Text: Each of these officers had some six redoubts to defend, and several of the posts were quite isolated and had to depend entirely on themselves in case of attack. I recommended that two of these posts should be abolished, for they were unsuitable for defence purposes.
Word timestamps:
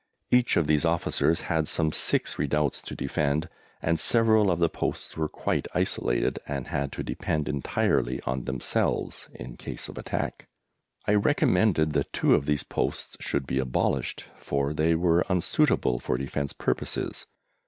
Each 0.31 0.57
of 0.57 0.65
these 0.65 0.83
officers 0.83 1.41
had 1.41 1.67
some 1.67 1.91
six 1.91 2.39
redoubts 2.39 2.81
to 2.81 2.95
defend, 2.95 3.47
and 3.83 3.99
several 3.99 4.49
of 4.49 4.57
the 4.57 4.67
posts 4.67 5.15
were 5.15 5.29
quite 5.29 5.67
isolated 5.75 6.39
and 6.47 6.69
had 6.69 6.91
to 6.93 7.03
depend 7.03 7.47
entirely 7.47 8.19
on 8.21 8.45
themselves 8.45 9.29
in 9.31 9.57
case 9.57 9.89
of 9.89 9.99
attack. 9.99 10.47
I 11.05 11.13
recommended 11.13 11.93
that 11.93 12.13
two 12.13 12.33
of 12.33 12.47
these 12.47 12.63
posts 12.63 13.15
should 13.19 13.45
be 13.45 13.59
abolished, 13.59 14.25
for 14.37 14.73
they 14.73 14.95
were 14.95 15.23
unsuitable 15.29 15.99
for 15.99 16.17
defence 16.17 16.51
purposes. 16.51 17.27